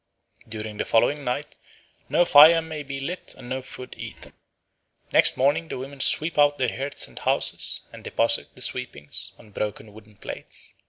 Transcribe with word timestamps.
During 0.49 0.77
the 0.77 0.83
following 0.83 1.23
night 1.23 1.57
no 2.09 2.25
fire 2.25 2.59
may 2.59 2.81
be 2.81 2.99
lit 2.99 3.35
and 3.37 3.47
no 3.47 3.61
food 3.61 3.93
eaten. 3.95 4.33
Next 5.13 5.37
morning 5.37 5.67
the 5.67 5.77
women 5.77 5.99
sweep 5.99 6.39
out 6.39 6.57
their 6.57 6.75
hearths 6.75 7.07
and 7.07 7.19
houses, 7.19 7.81
and 7.93 8.03
deposit 8.03 8.55
the 8.55 8.61
sweepings 8.63 9.33
on 9.37 9.51
broken 9.51 9.93
wooden 9.93 10.15
plates. 10.15 10.73